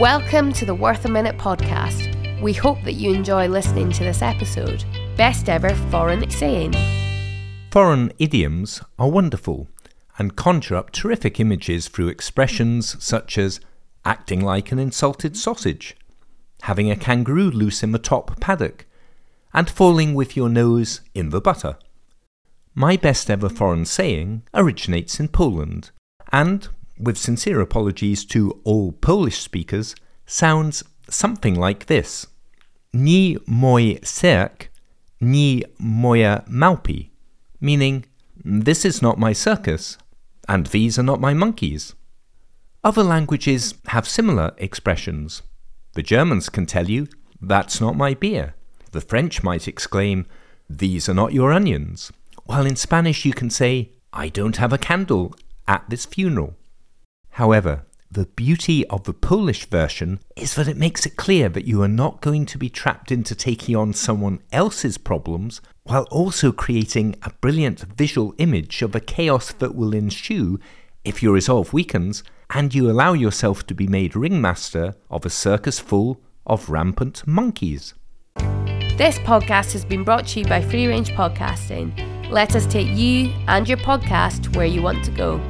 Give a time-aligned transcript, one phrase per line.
[0.00, 2.40] Welcome to the Worth a Minute podcast.
[2.40, 4.82] We hope that you enjoy listening to this episode.
[5.14, 6.74] Best ever foreign saying.
[7.70, 9.68] Foreign idioms are wonderful
[10.16, 13.60] and conjure up terrific images through expressions such as
[14.02, 15.94] acting like an insulted sausage,
[16.62, 18.86] having a kangaroo loose in the top paddock,
[19.52, 21.76] and falling with your nose in the butter.
[22.74, 25.90] My best ever foreign saying originates in Poland
[26.32, 26.70] and,
[27.00, 29.94] with sincere apologies to all Polish speakers,
[30.26, 32.26] sounds something like this
[32.92, 34.68] Ni mój cyrk,
[35.20, 37.10] ni moje małpy,
[37.60, 38.04] meaning,
[38.44, 39.98] This is not my circus,
[40.48, 41.94] and these are not my monkeys.
[42.82, 45.42] Other languages have similar expressions.
[45.94, 47.08] The Germans can tell you,
[47.40, 48.54] That's not my beer.
[48.92, 50.26] The French might exclaim,
[50.68, 52.12] These are not your onions.
[52.44, 55.34] While in Spanish you can say, I don't have a candle
[55.68, 56.56] at this funeral.
[57.30, 61.80] However, the beauty of the Polish version is that it makes it clear that you
[61.80, 67.14] are not going to be trapped into taking on someone else's problems while also creating
[67.22, 70.58] a brilliant visual image of the chaos that will ensue
[71.04, 75.78] if your resolve weakens and you allow yourself to be made ringmaster of a circus
[75.78, 77.94] full of rampant monkeys.
[78.96, 82.28] This podcast has been brought to you by Free Range Podcasting.
[82.28, 85.40] Let us take you and your podcast where you want to go.